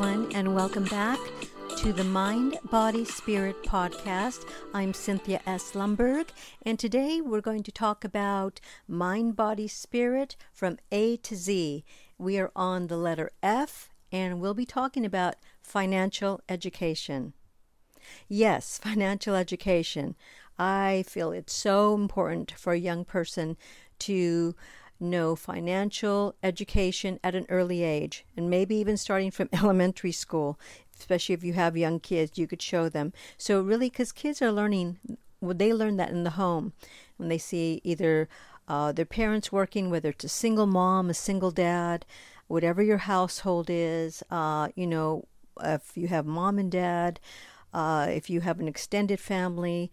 everyone, 0.00 0.32
and 0.34 0.54
welcome 0.54 0.84
back 0.84 1.18
to 1.76 1.92
the 1.92 2.04
Mind, 2.04 2.56
Body, 2.70 3.04
Spirit 3.04 3.62
podcast. 3.64 4.48
I'm 4.72 4.94
Cynthia 4.94 5.42
S. 5.46 5.72
Lumberg, 5.72 6.30
and 6.62 6.78
today 6.78 7.20
we're 7.20 7.42
going 7.42 7.62
to 7.64 7.72
talk 7.72 8.02
about 8.02 8.60
mind, 8.88 9.36
body, 9.36 9.68
spirit 9.68 10.36
from 10.54 10.78
A 10.90 11.18
to 11.18 11.36
Z. 11.36 11.84
We 12.16 12.38
are 12.38 12.50
on 12.56 12.86
the 12.86 12.96
letter 12.96 13.30
F, 13.42 13.90
and 14.10 14.40
we'll 14.40 14.54
be 14.54 14.64
talking 14.64 15.04
about 15.04 15.34
financial 15.60 16.40
education. 16.48 17.34
Yes, 18.26 18.78
financial 18.82 19.34
education. 19.34 20.16
I 20.58 21.04
feel 21.08 21.30
it's 21.30 21.52
so 21.52 21.94
important 21.94 22.52
for 22.52 22.72
a 22.72 22.78
young 22.78 23.04
person 23.04 23.58
to 23.98 24.54
know 25.00 25.34
financial 25.34 26.34
education 26.42 27.18
at 27.24 27.34
an 27.34 27.46
early 27.48 27.82
age, 27.82 28.24
and 28.36 28.50
maybe 28.50 28.76
even 28.76 28.96
starting 28.96 29.30
from 29.30 29.48
elementary 29.52 30.12
school, 30.12 30.58
especially 30.98 31.34
if 31.34 31.44
you 31.44 31.54
have 31.54 31.76
young 31.76 32.00
kids, 32.00 32.38
you 32.38 32.46
could 32.46 32.62
show 32.62 32.88
them. 32.88 33.12
So, 33.36 33.60
really, 33.60 33.88
because 33.88 34.12
kids 34.12 34.42
are 34.42 34.52
learning, 34.52 34.98
well, 35.40 35.54
they 35.54 35.72
learn 35.72 35.96
that 35.96 36.10
in 36.10 36.24
the 36.24 36.30
home 36.30 36.72
when 37.16 37.28
they 37.28 37.38
see 37.38 37.80
either 37.84 38.28
uh, 38.68 38.92
their 38.92 39.04
parents 39.04 39.50
working, 39.50 39.90
whether 39.90 40.10
it's 40.10 40.24
a 40.24 40.28
single 40.28 40.66
mom, 40.66 41.10
a 41.10 41.14
single 41.14 41.50
dad, 41.50 42.06
whatever 42.46 42.82
your 42.82 42.98
household 42.98 43.68
is, 43.68 44.22
uh, 44.30 44.68
you 44.74 44.86
know, 44.86 45.24
if 45.62 45.96
you 45.96 46.08
have 46.08 46.26
mom 46.26 46.58
and 46.58 46.70
dad, 46.70 47.20
uh, 47.72 48.06
if 48.08 48.30
you 48.30 48.40
have 48.40 48.60
an 48.60 48.68
extended 48.68 49.20
family, 49.20 49.90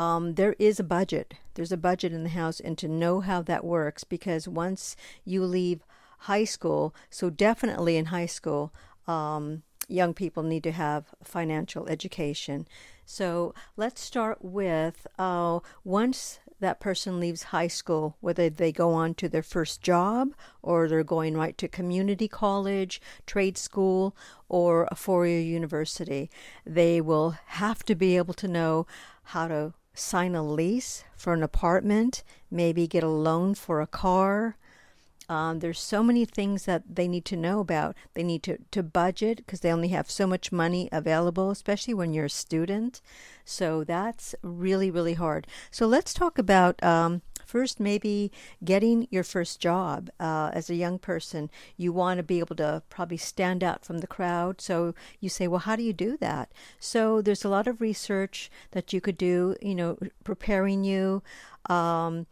um, 0.00 0.36
there 0.36 0.56
is 0.58 0.80
a 0.80 0.84
budget. 0.84 1.34
There's 1.52 1.72
a 1.72 1.76
budget 1.76 2.14
in 2.14 2.22
the 2.22 2.30
house, 2.30 2.58
and 2.58 2.78
to 2.78 2.88
know 2.88 3.20
how 3.20 3.42
that 3.42 3.66
works, 3.66 4.02
because 4.02 4.48
once 4.48 4.96
you 5.26 5.44
leave 5.44 5.84
high 6.20 6.44
school, 6.44 6.94
so 7.10 7.28
definitely 7.28 7.98
in 7.98 8.06
high 8.06 8.24
school, 8.24 8.72
um, 9.06 9.62
young 9.88 10.14
people 10.14 10.42
need 10.42 10.62
to 10.62 10.72
have 10.72 11.12
financial 11.22 11.86
education. 11.86 12.66
So 13.04 13.52
let's 13.76 14.00
start 14.00 14.38
with 14.40 15.06
uh, 15.18 15.60
once 15.84 16.38
that 16.60 16.80
person 16.80 17.20
leaves 17.20 17.44
high 17.44 17.68
school, 17.68 18.16
whether 18.20 18.48
they 18.48 18.72
go 18.72 18.92
on 18.94 19.12
to 19.16 19.28
their 19.28 19.42
first 19.42 19.82
job 19.82 20.34
or 20.62 20.88
they're 20.88 21.04
going 21.04 21.36
right 21.36 21.58
to 21.58 21.68
community 21.68 22.28
college, 22.28 23.02
trade 23.26 23.58
school, 23.58 24.16
or 24.48 24.88
a 24.90 24.94
four 24.94 25.26
year 25.26 25.40
university, 25.40 26.30
they 26.64 27.02
will 27.02 27.36
have 27.48 27.82
to 27.84 27.94
be 27.94 28.16
able 28.16 28.34
to 28.34 28.48
know 28.48 28.86
how 29.24 29.46
to 29.46 29.74
sign 30.00 30.34
a 30.34 30.42
lease 30.42 31.04
for 31.16 31.32
an 31.32 31.42
apartment, 31.42 32.22
maybe 32.50 32.86
get 32.86 33.04
a 33.04 33.08
loan 33.08 33.54
for 33.54 33.80
a 33.80 33.86
car. 33.86 34.56
Um, 35.28 35.60
there's 35.60 35.78
so 35.78 36.02
many 36.02 36.24
things 36.24 36.64
that 36.64 36.82
they 36.92 37.06
need 37.06 37.24
to 37.26 37.36
know 37.36 37.60
about. 37.60 37.94
They 38.14 38.24
need 38.24 38.42
to, 38.44 38.58
to 38.72 38.82
budget 38.82 39.36
because 39.36 39.60
they 39.60 39.72
only 39.72 39.88
have 39.88 40.10
so 40.10 40.26
much 40.26 40.50
money 40.50 40.88
available, 40.90 41.52
especially 41.52 41.94
when 41.94 42.12
you're 42.12 42.24
a 42.24 42.30
student. 42.30 43.00
So 43.44 43.84
that's 43.84 44.34
really, 44.42 44.90
really 44.90 45.14
hard. 45.14 45.46
So 45.70 45.86
let's 45.86 46.12
talk 46.12 46.36
about 46.36 46.82
um, 46.82 47.22
First, 47.50 47.80
maybe 47.80 48.30
getting 48.64 49.08
your 49.10 49.24
first 49.24 49.58
job 49.58 50.08
uh, 50.20 50.52
as 50.52 50.70
a 50.70 50.76
young 50.76 51.00
person. 51.00 51.50
You 51.76 51.92
want 51.92 52.18
to 52.18 52.22
be 52.22 52.38
able 52.38 52.54
to 52.56 52.84
probably 52.88 53.16
stand 53.16 53.64
out 53.64 53.84
from 53.84 53.98
the 53.98 54.06
crowd. 54.06 54.60
So 54.60 54.94
you 55.18 55.28
say, 55.28 55.48
well, 55.48 55.58
how 55.58 55.74
do 55.74 55.82
you 55.82 55.92
do 55.92 56.16
that? 56.18 56.52
So 56.78 57.20
there's 57.20 57.44
a 57.44 57.48
lot 57.48 57.66
of 57.66 57.80
research 57.80 58.52
that 58.70 58.92
you 58.92 59.00
could 59.00 59.18
do, 59.18 59.56
you 59.60 59.74
know, 59.74 59.98
preparing 60.22 60.84
you. 60.84 61.24
Um, 61.68 62.28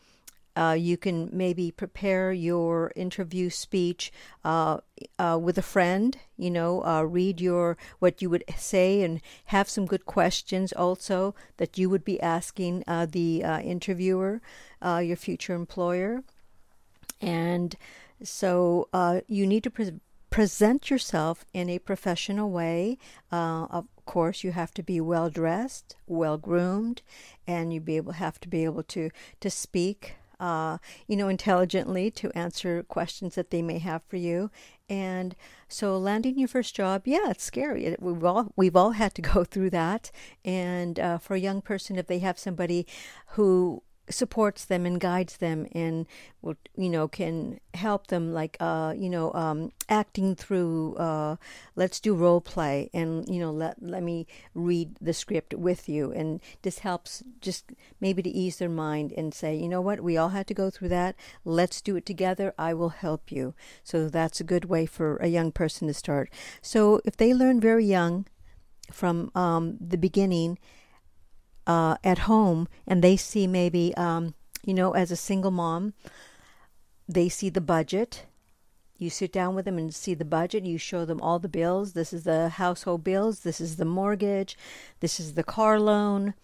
uh, 0.58 0.72
you 0.72 0.96
can 0.96 1.30
maybe 1.32 1.70
prepare 1.70 2.32
your 2.32 2.90
interview 2.96 3.48
speech 3.48 4.10
uh, 4.44 4.78
uh, 5.16 5.38
with 5.40 5.56
a 5.56 5.62
friend. 5.62 6.18
You 6.36 6.50
know, 6.50 6.84
uh, 6.84 7.02
read 7.02 7.40
your 7.40 7.76
what 8.00 8.20
you 8.20 8.28
would 8.30 8.42
say 8.56 9.02
and 9.02 9.20
have 9.46 9.68
some 9.68 9.86
good 9.86 10.04
questions 10.04 10.72
also 10.72 11.34
that 11.58 11.78
you 11.78 11.88
would 11.88 12.04
be 12.04 12.20
asking 12.20 12.82
uh, 12.88 13.06
the 13.06 13.44
uh, 13.44 13.60
interviewer, 13.60 14.40
your 14.82 15.16
future 15.16 15.54
employer, 15.54 16.24
and 17.20 17.76
so 18.22 18.88
you 19.28 19.46
need 19.46 19.62
to 19.62 19.70
pre- 19.70 20.00
present 20.28 20.90
yourself 20.90 21.44
in 21.52 21.70
a 21.70 21.78
professional 21.78 22.50
way. 22.50 22.98
of 23.30 23.86
course, 24.06 24.42
you 24.42 24.50
have 24.52 24.72
to 24.74 24.82
be 24.82 25.00
well 25.00 25.30
dressed, 25.30 25.94
well 26.08 26.36
groomed, 26.36 27.02
and 27.46 27.72
you 27.72 27.80
be 27.80 27.96
able 27.96 28.12
have 28.14 28.40
to 28.40 28.48
be 28.48 28.64
able 28.64 28.82
to 28.82 29.10
to 29.40 29.50
speak 29.50 30.17
uh, 30.40 30.78
you 31.06 31.16
know, 31.16 31.28
intelligently 31.28 32.10
to 32.12 32.36
answer 32.36 32.82
questions 32.82 33.34
that 33.34 33.50
they 33.50 33.62
may 33.62 33.78
have 33.78 34.02
for 34.04 34.16
you. 34.16 34.50
And 34.88 35.36
so, 35.68 35.98
landing 35.98 36.38
your 36.38 36.48
first 36.48 36.74
job, 36.74 37.02
yeah, 37.04 37.30
it's 37.30 37.44
scary. 37.44 37.94
We've 37.98 38.24
all 38.24 38.52
we've 38.56 38.76
all 38.76 38.92
had 38.92 39.14
to 39.16 39.22
go 39.22 39.44
through 39.50 39.70
that. 39.70 40.10
And 40.44 40.98
uh, 40.98 41.18
for 41.18 41.34
a 41.34 41.40
young 41.40 41.60
person, 41.60 41.96
if 41.96 42.06
they 42.06 42.20
have 42.20 42.38
somebody 42.38 42.86
who 43.28 43.82
supports 44.10 44.64
them 44.64 44.86
and 44.86 45.00
guides 45.00 45.36
them 45.38 45.66
and 45.72 46.06
you 46.76 46.88
know 46.88 47.08
can 47.08 47.60
help 47.74 48.06
them 48.06 48.32
like 48.32 48.56
uh 48.60 48.94
you 48.96 49.10
know 49.10 49.32
um 49.34 49.70
acting 49.88 50.34
through 50.34 50.94
uh 50.96 51.36
let's 51.76 52.00
do 52.00 52.14
role 52.14 52.40
play 52.40 52.88
and 52.94 53.28
you 53.28 53.38
know 53.38 53.50
let 53.50 53.76
let 53.82 54.02
me 54.02 54.26
read 54.54 54.96
the 55.00 55.12
script 55.12 55.54
with 55.54 55.88
you. 55.88 56.12
And 56.12 56.40
this 56.62 56.80
helps 56.80 57.22
just 57.40 57.72
maybe 58.00 58.22
to 58.22 58.30
ease 58.30 58.58
their 58.58 58.68
mind 58.68 59.12
and 59.16 59.34
say 59.34 59.56
you 59.56 59.68
know 59.68 59.80
what? 59.80 60.00
We 60.00 60.16
all 60.16 60.30
had 60.30 60.46
to 60.48 60.54
go 60.54 60.70
through 60.70 60.90
that. 60.90 61.16
Let's 61.44 61.80
do 61.80 61.96
it 61.96 62.06
together. 62.06 62.54
I 62.58 62.74
will 62.74 62.90
help 62.90 63.30
you. 63.30 63.54
So 63.82 64.08
that's 64.08 64.40
a 64.40 64.44
good 64.44 64.66
way 64.66 64.86
for 64.86 65.16
a 65.16 65.28
young 65.28 65.52
person 65.52 65.88
to 65.88 65.94
start. 65.94 66.30
So 66.62 67.00
if 67.04 67.16
they 67.16 67.34
learn 67.34 67.60
very 67.60 67.84
young 67.84 68.26
from 68.92 69.30
um, 69.34 69.76
the 69.80 69.98
beginning 69.98 70.58
uh, 71.68 71.96
at 72.02 72.20
home 72.20 72.66
and 72.86 73.04
they 73.04 73.16
see 73.16 73.46
maybe, 73.46 73.94
um, 73.96 74.34
you 74.64 74.74
know, 74.74 74.92
as 74.92 75.12
a 75.12 75.16
single 75.16 75.52
mom, 75.52 75.92
they 77.06 77.28
see 77.28 77.50
the 77.50 77.60
budget. 77.60 78.24
You 78.96 79.10
sit 79.10 79.32
down 79.32 79.54
with 79.54 79.66
them 79.66 79.78
and 79.78 79.94
see 79.94 80.14
the 80.14 80.24
budget. 80.24 80.64
You 80.64 80.78
show 80.78 81.04
them 81.04 81.20
all 81.20 81.38
the 81.38 81.48
bills. 81.48 81.92
This 81.92 82.12
is 82.12 82.24
the 82.24 82.48
household 82.48 83.04
bills. 83.04 83.40
This 83.40 83.60
is 83.60 83.76
the 83.76 83.84
mortgage. 83.84 84.56
This 84.98 85.20
is 85.20 85.34
the 85.34 85.44
car 85.44 85.78
loan. 85.78 86.34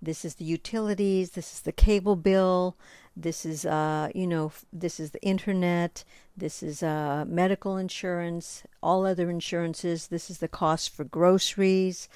This 0.00 0.24
is 0.24 0.36
the 0.36 0.44
utilities. 0.44 1.30
This 1.30 1.54
is 1.54 1.60
the 1.62 1.72
cable 1.72 2.14
bill. 2.14 2.76
This 3.16 3.44
is, 3.46 3.64
uh, 3.64 4.10
you 4.14 4.26
know, 4.26 4.52
this 4.72 5.00
is 5.00 5.10
the 5.10 5.22
internet. 5.22 6.04
This 6.36 6.62
is 6.62 6.82
uh, 6.82 7.24
medical 7.26 7.76
insurance. 7.76 8.62
All 8.82 9.06
other 9.06 9.30
insurances. 9.30 10.08
This 10.08 10.30
is 10.30 10.38
the 10.38 10.48
cost 10.48 10.94
for 10.94 11.02
groceries. 11.02 12.08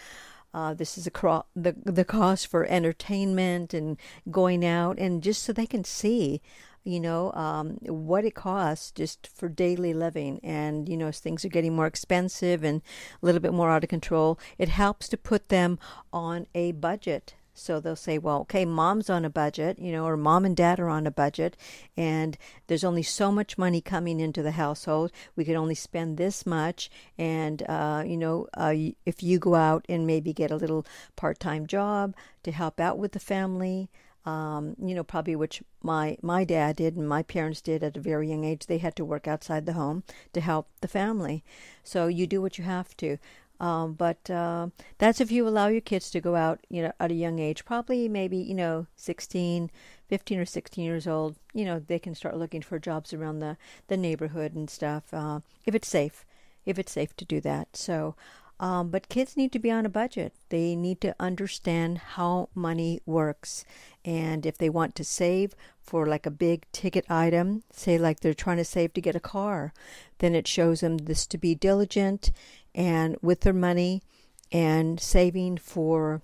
Uh, 0.52 0.74
this 0.74 0.98
is 0.98 1.08
cro- 1.12 1.46
the 1.54 1.74
the 1.84 2.04
cost 2.04 2.46
for 2.46 2.66
entertainment 2.66 3.72
and 3.72 3.96
going 4.30 4.64
out, 4.64 4.98
and 4.98 5.22
just 5.22 5.42
so 5.42 5.52
they 5.52 5.66
can 5.66 5.84
see, 5.84 6.40
you 6.82 6.98
know, 6.98 7.32
um, 7.32 7.78
what 7.82 8.24
it 8.24 8.34
costs 8.34 8.90
just 8.90 9.26
for 9.26 9.48
daily 9.48 9.94
living. 9.94 10.40
And 10.42 10.88
you 10.88 10.96
know, 10.96 11.08
as 11.08 11.20
things 11.20 11.44
are 11.44 11.48
getting 11.48 11.74
more 11.74 11.86
expensive 11.86 12.64
and 12.64 12.82
a 13.22 13.26
little 13.26 13.40
bit 13.40 13.52
more 13.52 13.70
out 13.70 13.84
of 13.84 13.90
control, 13.90 14.38
it 14.58 14.68
helps 14.68 15.08
to 15.08 15.16
put 15.16 15.48
them 15.48 15.78
on 16.12 16.46
a 16.54 16.72
budget 16.72 17.34
so 17.54 17.80
they'll 17.80 17.96
say, 17.96 18.18
well, 18.18 18.40
okay, 18.40 18.64
mom's 18.64 19.10
on 19.10 19.24
a 19.24 19.30
budget, 19.30 19.78
you 19.78 19.92
know, 19.92 20.04
or 20.04 20.16
mom 20.16 20.44
and 20.44 20.56
dad 20.56 20.80
are 20.80 20.88
on 20.88 21.06
a 21.06 21.10
budget, 21.10 21.56
and 21.96 22.38
there's 22.66 22.84
only 22.84 23.02
so 23.02 23.30
much 23.30 23.58
money 23.58 23.80
coming 23.80 24.20
into 24.20 24.42
the 24.42 24.52
household. 24.52 25.12
We 25.36 25.44
can 25.44 25.56
only 25.56 25.74
spend 25.74 26.16
this 26.16 26.46
much. 26.46 26.90
And, 27.18 27.62
uh, 27.68 28.04
you 28.06 28.16
know, 28.16 28.48
uh, 28.54 28.74
if 29.04 29.22
you 29.22 29.38
go 29.38 29.54
out 29.54 29.84
and 29.88 30.06
maybe 30.06 30.32
get 30.32 30.50
a 30.50 30.56
little 30.56 30.86
part 31.16 31.38
time 31.41 31.66
job 31.66 32.14
to 32.42 32.52
help 32.52 32.80
out 32.80 32.98
with 32.98 33.12
the 33.12 33.20
family, 33.20 33.91
um, 34.26 34.76
you 34.78 34.94
know, 34.94 35.03
probably 35.03 35.34
which 35.34 35.62
my 35.82 36.18
my 36.20 36.44
dad 36.44 36.76
did 36.76 36.94
and 36.94 37.08
my 37.08 37.22
parents 37.22 37.62
did 37.62 37.82
at 37.82 37.96
a 37.96 38.00
very 38.00 38.28
young 38.28 38.44
age. 38.44 38.66
They 38.66 38.78
had 38.78 38.94
to 38.96 39.04
work 39.04 39.26
outside 39.26 39.64
the 39.64 39.72
home 39.72 40.04
to 40.34 40.41
help 40.41 40.68
the 40.82 40.88
family. 40.88 41.42
So 41.82 42.06
you 42.06 42.26
do 42.26 42.42
what 42.42 42.58
you 42.58 42.64
have 42.64 42.94
to. 42.98 43.16
Um, 43.60 43.92
but 43.92 44.30
uh, 44.30 44.68
that's 44.97 45.21
if 45.21 45.30
you 45.30 45.47
allow 45.47 45.68
your 45.68 45.83
kids 45.83 46.10
to 46.10 46.21
go 46.21 46.34
out, 46.34 46.60
you 46.71 46.83
know, 46.83 46.92
at 46.98 47.10
a 47.10 47.15
young 47.15 47.39
age, 47.39 47.66
probably 47.66 48.09
maybe, 48.09 48.39
you 48.39 48.54
know, 48.54 48.86
16, 48.97 49.71
15 50.09 50.39
or 50.39 50.47
16 50.47 50.83
years 50.83 51.07
old, 51.07 51.36
you 51.53 51.66
know, 51.66 51.78
they 51.78 51.98
can 51.98 52.15
start 52.15 52.39
looking 52.39 52.62
for 52.62 52.78
jobs 52.78 53.12
around 53.12 53.41
the, 53.41 53.59
the 53.89 53.98
neighborhood 53.98 54.54
and 54.54 54.71
stuff, 54.71 55.12
uh, 55.12 55.41
if 55.66 55.74
it's 55.74 55.89
safe, 55.89 56.24
if 56.65 56.78
it's 56.78 56.92
safe 56.92 57.15
to 57.16 57.24
do 57.27 57.39
that. 57.42 57.68
So, 57.77 58.15
um, 58.60 58.91
but 58.91 59.09
kids 59.09 59.39
need 59.39 59.53
to 59.53 59.59
be 59.59 59.71
on 59.71 59.86
a 59.86 59.89
budget. 59.89 60.34
They 60.51 60.77
need 60.77 61.01
to 61.01 61.16
understand 61.18 61.97
how 61.98 62.51
money 62.54 63.01
works. 63.07 63.65
And 64.04 64.45
if 64.45 64.59
they 64.59 64.68
want 64.68 64.95
to 64.97 65.04
save 65.04 65.54
for 65.80 66.07
like 66.07 66.27
a 66.27 66.30
big 66.30 66.66
ticket 66.71 67.10
item, 67.10 67.62
say 67.72 67.97
like 67.97 68.21
they're 68.21 68.34
trying 68.34 68.59
to 68.59 68.65
save 68.66 68.92
to 68.92 69.01
get 69.01 69.16
a 69.16 69.21
car, 69.21 69.72
then 70.18 70.34
it 70.34 70.47
shows 70.47 70.80
them 70.80 70.98
this 70.98 71.27
to 71.28 71.39
be 71.39 71.54
diligent 71.54 72.33
and 72.74 73.16
with 73.22 73.41
their 73.41 73.54
money 73.54 74.03
and 74.53 75.01
saving 75.01 75.56
for 75.56 76.21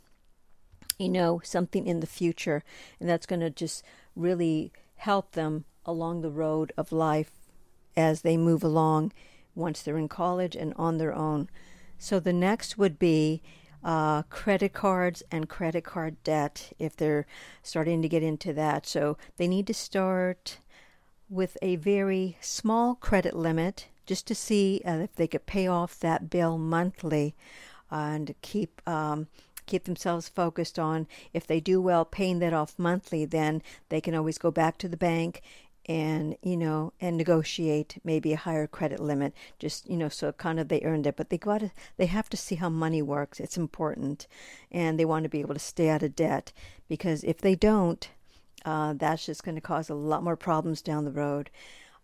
you 0.98 1.08
know 1.08 1.40
something 1.42 1.86
in 1.86 2.00
the 2.00 2.06
future 2.06 2.62
and 2.98 3.08
that's 3.08 3.26
going 3.26 3.40
to 3.40 3.50
just 3.50 3.82
really 4.14 4.72
help 4.96 5.32
them 5.32 5.64
along 5.84 6.20
the 6.20 6.30
road 6.30 6.72
of 6.76 6.92
life 6.92 7.30
as 7.96 8.22
they 8.22 8.36
move 8.36 8.62
along 8.62 9.12
once 9.54 9.82
they're 9.82 9.98
in 9.98 10.08
college 10.08 10.54
and 10.54 10.74
on 10.76 10.98
their 10.98 11.14
own. 11.14 11.48
So 11.98 12.20
the 12.20 12.32
next 12.32 12.78
would 12.78 12.98
be 12.98 13.42
uh, 13.82 14.22
credit 14.24 14.72
cards 14.72 15.22
and 15.30 15.48
credit 15.48 15.84
card 15.84 16.22
debt 16.24 16.72
if 16.78 16.96
they're 16.96 17.26
starting 17.62 18.02
to 18.02 18.08
get 18.08 18.22
into 18.22 18.52
that. 18.52 18.86
So 18.86 19.16
they 19.36 19.46
need 19.46 19.66
to 19.68 19.74
start 19.74 20.58
with 21.28 21.56
a 21.62 21.76
very 21.76 22.36
small 22.40 22.94
credit 22.94 23.34
limit 23.34 23.88
just 24.06 24.26
to 24.28 24.34
see 24.34 24.80
uh, 24.84 24.98
if 24.98 25.14
they 25.14 25.26
could 25.26 25.46
pay 25.46 25.66
off 25.66 25.98
that 25.98 26.30
bill 26.30 26.58
monthly 26.58 27.34
and 27.90 28.34
keep 28.42 28.80
um, 28.88 29.26
keep 29.66 29.84
themselves 29.84 30.28
focused 30.28 30.78
on 30.78 31.08
if 31.32 31.44
they 31.44 31.58
do 31.58 31.80
well 31.80 32.04
paying 32.04 32.38
that 32.38 32.52
off 32.52 32.78
monthly 32.78 33.24
then 33.24 33.60
they 33.88 34.00
can 34.00 34.14
always 34.14 34.38
go 34.38 34.50
back 34.50 34.78
to 34.78 34.88
the 34.88 34.96
bank 34.96 35.42
and 35.86 36.36
you 36.42 36.56
know 36.56 36.92
and 37.00 37.16
negotiate 37.16 37.98
maybe 38.04 38.32
a 38.32 38.36
higher 38.36 38.66
credit 38.66 39.00
limit 39.00 39.32
just 39.58 39.88
you 39.88 39.96
know 39.96 40.08
so 40.08 40.32
kind 40.32 40.58
of 40.60 40.68
they 40.68 40.82
earned 40.82 41.06
it. 41.06 41.16
But 41.16 41.30
they 41.30 41.38
got 41.38 41.58
to 41.58 41.70
they 41.96 42.06
have 42.06 42.28
to 42.30 42.36
see 42.36 42.56
how 42.56 42.68
money 42.68 43.02
works. 43.02 43.40
It's 43.40 43.56
important. 43.56 44.26
And 44.70 44.98
they 44.98 45.04
want 45.04 45.24
to 45.24 45.28
be 45.30 45.40
able 45.40 45.54
to 45.54 45.60
stay 45.60 45.88
out 45.88 46.02
of 46.02 46.16
debt 46.16 46.52
because 46.88 47.24
if 47.24 47.38
they 47.38 47.54
don't 47.54 48.08
uh, 48.64 48.94
that's 48.94 49.26
just 49.26 49.44
going 49.44 49.54
to 49.54 49.60
cause 49.60 49.88
a 49.88 49.94
lot 49.94 50.24
more 50.24 50.36
problems 50.36 50.82
down 50.82 51.04
the 51.04 51.12
road. 51.12 51.50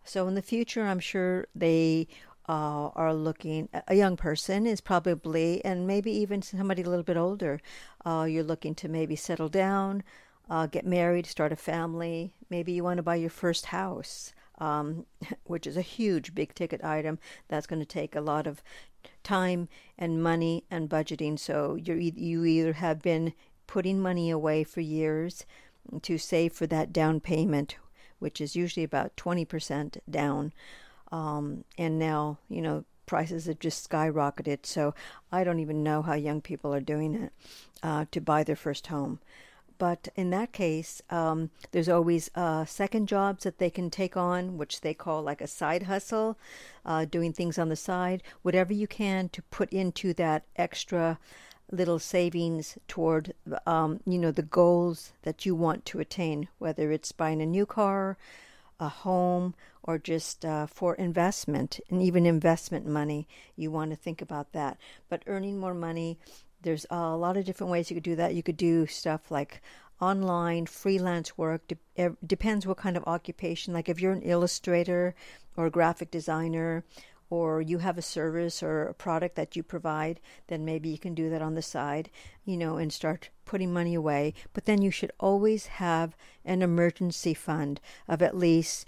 So 0.04 0.26
in 0.28 0.34
the 0.34 0.42
future 0.42 0.84
i'm 0.84 1.00
sure 1.00 1.46
they 1.54 2.08
uh, 2.48 2.88
are 2.94 3.14
looking 3.14 3.68
a 3.86 3.94
young 3.94 4.16
person 4.16 4.66
is 4.66 4.80
probably 4.80 5.64
and 5.64 5.86
maybe 5.86 6.10
even 6.10 6.42
somebody 6.42 6.82
a 6.82 6.88
little 6.88 7.04
bit 7.04 7.16
older 7.16 7.60
uh, 8.04 8.26
you're 8.28 8.42
looking 8.42 8.74
to 8.74 8.88
maybe 8.88 9.14
settle 9.14 9.48
down 9.48 10.02
uh, 10.50 10.66
get 10.66 10.86
married, 10.86 11.26
start 11.26 11.52
a 11.52 11.56
family. 11.56 12.34
Maybe 12.50 12.72
you 12.72 12.84
want 12.84 12.98
to 12.98 13.02
buy 13.02 13.16
your 13.16 13.30
first 13.30 13.66
house, 13.66 14.32
um, 14.58 15.06
which 15.44 15.66
is 15.66 15.76
a 15.76 15.82
huge 15.82 16.34
big 16.34 16.54
ticket 16.54 16.84
item 16.84 17.18
that's 17.48 17.66
going 17.66 17.80
to 17.80 17.86
take 17.86 18.14
a 18.14 18.20
lot 18.20 18.46
of 18.46 18.62
time 19.22 19.68
and 19.98 20.22
money 20.22 20.64
and 20.70 20.88
budgeting. 20.88 21.38
So 21.38 21.76
you 21.76 21.94
you 21.94 22.44
either 22.44 22.74
have 22.74 23.02
been 23.02 23.32
putting 23.66 24.00
money 24.00 24.30
away 24.30 24.64
for 24.64 24.80
years 24.80 25.46
to 26.02 26.18
save 26.18 26.52
for 26.52 26.66
that 26.68 26.92
down 26.92 27.20
payment, 27.20 27.76
which 28.18 28.40
is 28.40 28.56
usually 28.56 28.84
about 28.84 29.16
twenty 29.16 29.44
percent 29.44 29.98
down, 30.10 30.52
um, 31.10 31.64
and 31.78 31.98
now 31.98 32.38
you 32.48 32.60
know 32.60 32.84
prices 33.06 33.46
have 33.46 33.58
just 33.58 33.88
skyrocketed. 33.88 34.64
So 34.64 34.94
I 35.30 35.44
don't 35.44 35.60
even 35.60 35.82
know 35.82 36.02
how 36.02 36.14
young 36.14 36.40
people 36.40 36.72
are 36.74 36.80
doing 36.80 37.14
it 37.14 37.32
uh, 37.82 38.06
to 38.10 38.20
buy 38.20 38.44
their 38.44 38.56
first 38.56 38.86
home. 38.86 39.20
But 39.78 40.08
in 40.16 40.30
that 40.30 40.52
case, 40.52 41.02
um, 41.10 41.50
there's 41.70 41.88
always 41.88 42.30
uh, 42.34 42.64
second 42.64 43.08
jobs 43.08 43.44
that 43.44 43.58
they 43.58 43.70
can 43.70 43.90
take 43.90 44.16
on, 44.16 44.58
which 44.58 44.80
they 44.80 44.94
call 44.94 45.22
like 45.22 45.40
a 45.40 45.46
side 45.46 45.84
hustle, 45.84 46.38
uh, 46.84 47.04
doing 47.04 47.32
things 47.32 47.58
on 47.58 47.68
the 47.68 47.76
side, 47.76 48.22
whatever 48.42 48.72
you 48.72 48.86
can 48.86 49.28
to 49.30 49.42
put 49.42 49.72
into 49.72 50.14
that 50.14 50.44
extra 50.56 51.18
little 51.70 51.98
savings 51.98 52.76
toward, 52.86 53.32
um, 53.66 54.00
you 54.06 54.18
know, 54.18 54.30
the 54.30 54.42
goals 54.42 55.12
that 55.22 55.46
you 55.46 55.54
want 55.54 55.84
to 55.86 56.00
attain, 56.00 56.48
whether 56.58 56.92
it's 56.92 57.12
buying 57.12 57.40
a 57.40 57.46
new 57.46 57.64
car, 57.64 58.18
a 58.78 58.88
home, 58.88 59.54
or 59.82 59.98
just 59.98 60.44
uh, 60.44 60.66
for 60.66 60.94
investment 60.94 61.80
and 61.90 62.02
even 62.02 62.26
investment 62.26 62.86
money. 62.86 63.26
You 63.56 63.70
want 63.70 63.90
to 63.90 63.96
think 63.96 64.20
about 64.20 64.52
that. 64.52 64.76
But 65.08 65.22
earning 65.26 65.58
more 65.58 65.74
money 65.74 66.18
there's 66.62 66.86
a 66.90 67.16
lot 67.16 67.36
of 67.36 67.44
different 67.44 67.70
ways 67.70 67.90
you 67.90 67.96
could 67.96 68.02
do 68.02 68.16
that. 68.16 68.34
You 68.34 68.42
could 68.42 68.56
do 68.56 68.86
stuff 68.86 69.30
like 69.30 69.60
online 70.00 70.66
freelance 70.66 71.36
work. 71.38 71.62
De- 71.68 72.16
depends 72.26 72.66
what 72.66 72.76
kind 72.76 72.96
of 72.96 73.04
occupation. 73.06 73.72
Like 73.74 73.88
if 73.88 74.00
you're 74.00 74.12
an 74.12 74.22
illustrator 74.22 75.14
or 75.56 75.66
a 75.66 75.70
graphic 75.70 76.10
designer, 76.10 76.84
or 77.32 77.62
you 77.62 77.78
have 77.78 77.96
a 77.96 78.02
service 78.02 78.62
or 78.62 78.82
a 78.82 78.92
product 78.92 79.36
that 79.36 79.56
you 79.56 79.62
provide, 79.62 80.20
then 80.48 80.66
maybe 80.66 80.90
you 80.90 80.98
can 80.98 81.14
do 81.14 81.30
that 81.30 81.40
on 81.40 81.54
the 81.54 81.62
side, 81.62 82.10
you 82.44 82.58
know, 82.58 82.76
and 82.76 82.92
start 82.92 83.30
putting 83.46 83.72
money 83.72 83.94
away. 83.94 84.34
But 84.52 84.66
then 84.66 84.82
you 84.82 84.90
should 84.90 85.10
always 85.18 85.64
have 85.66 86.14
an 86.44 86.60
emergency 86.60 87.32
fund 87.32 87.80
of 88.06 88.20
at 88.20 88.36
least. 88.36 88.84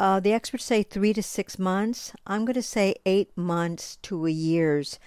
Uh, 0.00 0.18
the 0.18 0.32
experts 0.32 0.64
say 0.64 0.82
three 0.82 1.12
to 1.12 1.22
six 1.22 1.58
months. 1.58 2.12
I'm 2.26 2.46
going 2.46 2.54
to 2.54 2.62
say 2.62 2.94
eight 3.04 3.36
months 3.36 3.96
to 4.04 4.26
a 4.26 4.30
year's 4.30 4.98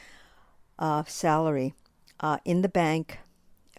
uh, 0.80 1.04
salary 1.06 1.74
uh, 2.20 2.38
in 2.46 2.62
the 2.62 2.70
bank, 2.70 3.20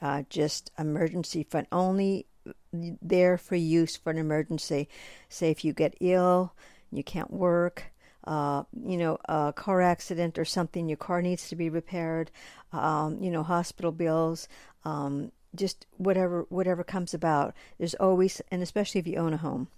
uh, 0.00 0.22
just 0.28 0.70
emergency 0.78 1.42
fund 1.42 1.66
only 1.72 2.26
there 2.72 3.38
for 3.38 3.56
use 3.56 3.96
for 3.96 4.10
an 4.10 4.18
emergency. 4.18 4.88
Say 5.28 5.50
if 5.50 5.64
you 5.64 5.72
get 5.72 5.96
ill, 6.00 6.52
you 6.90 7.02
can't 7.02 7.30
work, 7.30 7.84
uh, 8.24 8.64
you 8.84 8.96
know, 8.96 9.18
a 9.28 9.52
car 9.54 9.80
accident 9.80 10.38
or 10.38 10.44
something, 10.44 10.88
your 10.88 10.96
car 10.96 11.22
needs 11.22 11.48
to 11.48 11.56
be 11.56 11.70
repaired, 11.70 12.30
um, 12.72 13.22
you 13.22 13.30
know, 13.30 13.42
hospital 13.42 13.92
bills, 13.92 14.48
um, 14.84 15.32
just 15.54 15.86
whatever 15.96 16.46
whatever 16.48 16.84
comes 16.84 17.14
about. 17.14 17.54
There's 17.78 17.94
always, 17.94 18.40
and 18.50 18.62
especially 18.62 19.00
if 19.00 19.06
you 19.06 19.16
own 19.16 19.32
a 19.32 19.38
home, 19.38 19.68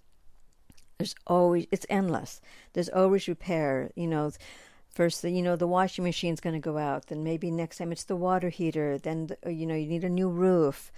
there's 0.99 1.15
always 1.27 1.67
it's 1.71 1.87
endless. 1.89 2.41
There's 2.73 2.89
always 2.89 3.29
repair. 3.29 3.91
You 3.95 4.07
know, 4.09 4.33
first 4.91 5.25
you 5.25 5.43
know 5.43 5.57
the 5.57 5.67
washing 5.67 6.05
machine's 6.05 6.41
going 6.41 6.55
to 6.55 6.61
go 6.61 6.79
out 6.79 7.07
then 7.07 7.25
maybe 7.25 7.51
next 7.51 7.79
time 7.79 7.93
it's 7.93 8.05
the 8.05 8.17
water 8.17 8.49
heater 8.49 8.99
then 8.99 9.29
the, 9.29 9.37
uh, 9.47 9.51
you 9.51 9.67
know 9.67 9.75
you 9.75 9.87
need 9.87 10.05
a 10.05 10.09
new 10.09 10.29
roof 10.29 10.93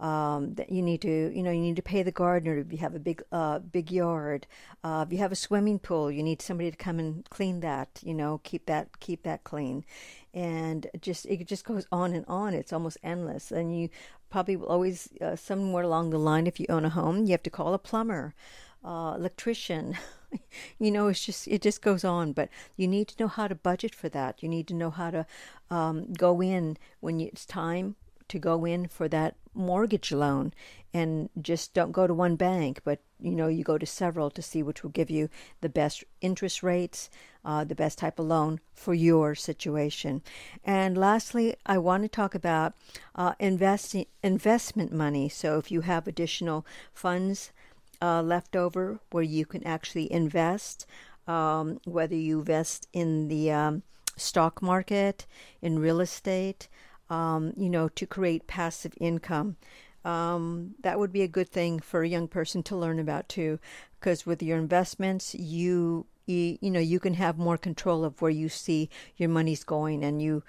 um, 0.00 0.54
that 0.54 0.70
you 0.70 0.82
need 0.82 1.00
to 1.00 1.32
you 1.34 1.42
know 1.42 1.50
you 1.50 1.60
need 1.60 1.76
to 1.76 1.82
pay 1.82 2.02
the 2.02 2.10
gardener 2.10 2.58
if 2.58 2.72
you 2.72 2.78
have 2.78 2.94
a 2.94 2.98
big 2.98 3.22
uh, 3.32 3.58
big 3.58 3.90
yard 3.90 4.46
uh, 4.82 5.04
if 5.06 5.12
you 5.12 5.18
have 5.18 5.32
a 5.32 5.36
swimming 5.36 5.78
pool 5.78 6.10
you 6.10 6.22
need 6.22 6.42
somebody 6.42 6.70
to 6.70 6.76
come 6.76 6.98
and 6.98 7.28
clean 7.30 7.60
that 7.60 8.00
you 8.02 8.14
know 8.14 8.40
keep 8.42 8.66
that 8.66 9.00
keep 9.00 9.22
that 9.22 9.44
clean. 9.44 9.84
And 10.32 10.88
just 11.00 11.26
it 11.26 11.46
just 11.46 11.64
goes 11.64 11.86
on 11.92 12.12
and 12.12 12.24
on. 12.26 12.54
It's 12.54 12.72
almost 12.72 12.98
endless. 13.04 13.52
And 13.52 13.78
you 13.78 13.88
probably 14.30 14.56
will 14.56 14.66
always 14.66 15.08
uh, 15.20 15.36
somewhere 15.36 15.84
along 15.84 16.10
the 16.10 16.18
line 16.18 16.48
if 16.48 16.58
you 16.58 16.66
own 16.68 16.84
a 16.84 16.88
home 16.88 17.24
you 17.24 17.30
have 17.30 17.42
to 17.44 17.50
call 17.50 17.72
a 17.72 17.78
plumber 17.78 18.34
uh, 18.84 19.14
electrician. 19.16 19.96
You 20.80 20.90
know 20.90 21.06
it's 21.06 21.24
just 21.24 21.46
it 21.46 21.62
just 21.62 21.80
goes 21.80 22.02
on 22.02 22.32
but 22.32 22.48
you 22.76 22.88
need 22.88 23.06
to 23.06 23.22
know 23.22 23.28
how 23.28 23.46
to 23.46 23.54
budget 23.54 23.94
for 23.94 24.08
that. 24.08 24.42
You 24.42 24.48
need 24.48 24.66
to 24.66 24.74
know 24.74 24.90
how 24.90 25.10
to 25.12 25.26
um, 25.70 26.12
go 26.12 26.42
in 26.42 26.76
when 26.98 27.20
you, 27.20 27.28
it's 27.28 27.46
time 27.46 27.94
to 28.28 28.40
go 28.40 28.64
in 28.64 28.88
for 28.88 29.06
that 29.08 29.36
mortgage 29.54 30.10
loan. 30.10 30.52
And 30.92 31.30
just 31.40 31.72
don't 31.74 31.92
go 31.92 32.06
to 32.08 32.14
one 32.14 32.34
bank 32.36 32.80
but 32.84 33.00
you 33.20 33.32
know 33.32 33.46
you 33.48 33.62
go 33.64 33.78
to 33.78 33.86
several 33.86 34.30
to 34.30 34.42
see 34.42 34.62
which 34.62 34.82
will 34.82 34.90
give 34.90 35.10
you 35.10 35.28
the 35.60 35.68
best 35.68 36.04
interest 36.20 36.62
rates 36.62 37.10
uh, 37.44 37.62
the 37.64 37.74
best 37.74 37.98
type 37.98 38.18
of 38.18 38.26
loan 38.26 38.60
for 38.72 38.94
your 38.94 39.34
situation. 39.34 40.22
And 40.64 40.96
lastly 40.96 41.54
i 41.66 41.78
want 41.78 42.02
to 42.02 42.08
talk 42.08 42.34
about 42.34 42.74
uh, 43.14 43.34
investing 43.38 44.06
investment 44.22 44.92
money. 44.92 45.28
So 45.28 45.58
if 45.58 45.70
you 45.70 45.82
have 45.82 46.06
additional 46.06 46.66
funds 46.92 47.52
uh, 48.04 48.22
left 48.22 48.54
over 48.54 49.00
where 49.12 49.22
you 49.22 49.46
can 49.46 49.66
actually 49.66 50.12
invest, 50.12 50.86
um, 51.26 51.80
whether 51.86 52.14
you 52.14 52.38
invest 52.40 52.86
in 52.92 53.28
the 53.28 53.50
um, 53.50 53.82
stock 54.16 54.60
market, 54.60 55.26
in 55.62 55.78
real 55.78 56.00
estate, 56.00 56.68
um, 57.08 57.52
you 57.56 57.70
know, 57.70 57.88
to 57.88 58.06
create 58.06 58.46
passive 58.46 58.92
income. 59.00 59.56
Um, 60.04 60.74
that 60.82 60.98
would 60.98 61.12
be 61.12 61.22
a 61.22 61.36
good 61.36 61.48
thing 61.48 61.80
for 61.80 62.02
a 62.02 62.08
young 62.08 62.28
person 62.28 62.62
to 62.64 62.76
learn 62.76 62.98
about 62.98 63.26
too, 63.28 63.58
because 63.98 64.26
with 64.26 64.42
your 64.42 64.58
investments, 64.58 65.34
you, 65.34 66.04
you 66.26 66.58
you 66.60 66.70
know 66.70 66.80
you 66.80 67.00
can 67.00 67.14
have 67.14 67.38
more 67.38 67.56
control 67.56 68.04
of 68.04 68.20
where 68.20 68.30
you 68.30 68.50
see 68.50 68.90
your 69.16 69.30
money's 69.30 69.64
going, 69.64 70.04
and 70.04 70.20
you 70.20 70.42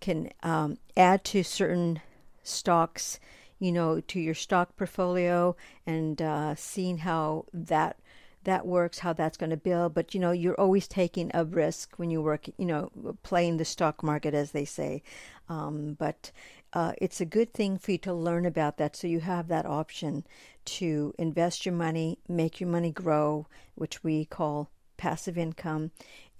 can 0.00 0.30
um, 0.42 0.76
add 0.94 1.24
to 1.24 1.42
certain 1.42 2.00
stocks 2.42 3.18
you 3.58 3.72
know, 3.72 4.00
to 4.00 4.20
your 4.20 4.34
stock 4.34 4.76
portfolio 4.76 5.56
and 5.86 6.20
uh, 6.22 6.54
seeing 6.54 6.98
how 6.98 7.44
that 7.52 7.98
that 8.44 8.66
works, 8.66 9.00
how 9.00 9.12
that's 9.12 9.36
going 9.36 9.50
to 9.50 9.56
build. 9.56 9.94
But 9.94 10.14
you 10.14 10.20
know, 10.20 10.30
you're 10.30 10.58
always 10.58 10.88
taking 10.88 11.30
a 11.34 11.44
risk 11.44 11.94
when 11.96 12.10
you 12.10 12.22
work, 12.22 12.46
you 12.56 12.66
know, 12.66 12.90
playing 13.22 13.56
the 13.56 13.64
stock 13.64 14.02
market, 14.02 14.32
as 14.32 14.52
they 14.52 14.64
say. 14.64 15.02
Um, 15.48 15.96
but 15.98 16.30
uh, 16.72 16.92
it's 16.98 17.20
a 17.20 17.26
good 17.26 17.52
thing 17.52 17.78
for 17.78 17.92
you 17.92 17.98
to 17.98 18.12
learn 18.12 18.46
about 18.46 18.76
that, 18.78 18.96
so 18.96 19.06
you 19.06 19.20
have 19.20 19.48
that 19.48 19.66
option 19.66 20.24
to 20.64 21.14
invest 21.18 21.64
your 21.64 21.74
money, 21.74 22.18
make 22.28 22.60
your 22.60 22.68
money 22.68 22.90
grow, 22.90 23.46
which 23.74 24.04
we 24.04 24.24
call 24.24 24.70
passive 24.98 25.38
income, 25.38 25.90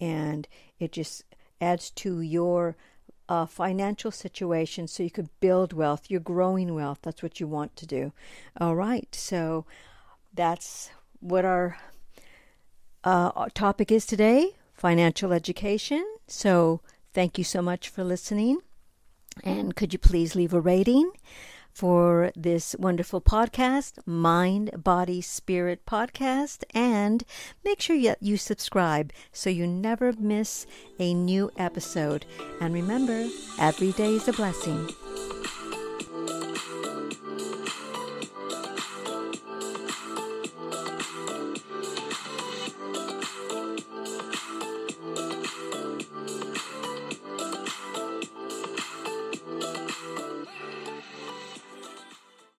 and 0.01 0.47
it 0.79 0.93
just 0.93 1.25
adds 1.61 1.91
to 1.91 2.21
your 2.21 2.77
financial 3.47 4.11
situation 4.11 4.89
so 4.89 5.03
you 5.03 5.11
could 5.11 5.29
build 5.41 5.73
wealth. 5.73 6.07
You're 6.09 6.21
growing 6.21 6.75
wealth. 6.75 7.01
That's 7.03 7.23
what 7.23 7.41
you 7.41 7.47
want 7.47 7.77
to 7.77 7.87
do. 7.87 8.13
All 8.61 8.75
right. 8.75 9.15
So 9.15 9.67
that's 10.35 10.91
what 11.21 11.45
our 11.45 11.79
uh, 13.05 13.49
topic 13.55 13.93
is 13.93 14.07
today 14.07 14.55
financial 14.79 15.33
education. 15.33 16.05
So 16.27 16.81
thank 17.13 17.37
you 17.37 17.45
so 17.45 17.61
much 17.61 17.89
for 17.89 18.05
listening. 18.05 18.61
And 19.45 19.75
could 19.77 19.93
you 19.93 19.99
please 19.99 20.35
leave 20.35 20.55
a 20.55 20.61
rating? 20.61 21.11
For 21.79 22.33
this 22.35 22.75
wonderful 22.77 23.21
podcast, 23.21 24.05
Mind, 24.05 24.83
Body, 24.83 25.21
Spirit 25.21 25.87
Podcast. 25.87 26.65
And 26.75 27.23
make 27.65 27.81
sure 27.81 28.03
that 28.03 28.21
you 28.21 28.37
subscribe 28.37 29.13
so 29.33 29.49
you 29.49 29.65
never 29.65 30.13
miss 30.19 30.67
a 30.99 31.15
new 31.15 31.53
episode. 31.57 32.27
And 32.61 32.75
remember, 32.75 33.29
every 33.61 33.93
day 33.93 34.15
is 34.15 34.27
a 34.27 34.33
blessing. 34.33 34.89